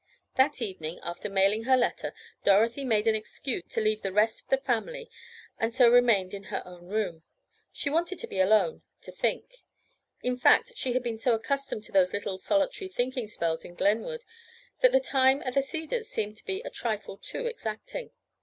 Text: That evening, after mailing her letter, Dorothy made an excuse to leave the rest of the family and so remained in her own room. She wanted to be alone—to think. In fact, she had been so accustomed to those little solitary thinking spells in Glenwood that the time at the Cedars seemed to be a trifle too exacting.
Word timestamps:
That 0.35 0.63
evening, 0.63 0.99
after 1.03 1.29
mailing 1.29 1.65
her 1.65 1.77
letter, 1.77 2.11
Dorothy 2.43 2.83
made 2.83 3.05
an 3.05 3.13
excuse 3.13 3.61
to 3.69 3.81
leave 3.81 4.01
the 4.01 4.11
rest 4.11 4.41
of 4.41 4.47
the 4.49 4.57
family 4.57 5.11
and 5.59 5.71
so 5.71 5.87
remained 5.91 6.33
in 6.33 6.45
her 6.45 6.63
own 6.65 6.87
room. 6.87 7.21
She 7.71 7.87
wanted 7.91 8.17
to 8.17 8.27
be 8.27 8.39
alone—to 8.39 9.11
think. 9.11 9.57
In 10.23 10.37
fact, 10.37 10.71
she 10.75 10.93
had 10.93 11.03
been 11.03 11.19
so 11.19 11.35
accustomed 11.35 11.83
to 11.83 11.91
those 11.91 12.13
little 12.13 12.39
solitary 12.39 12.89
thinking 12.89 13.27
spells 13.27 13.63
in 13.63 13.75
Glenwood 13.75 14.23
that 14.79 14.91
the 14.91 14.99
time 14.99 15.43
at 15.43 15.53
the 15.53 15.61
Cedars 15.61 16.09
seemed 16.09 16.35
to 16.37 16.45
be 16.45 16.61
a 16.63 16.71
trifle 16.71 17.17
too 17.21 17.45
exacting. 17.45 18.09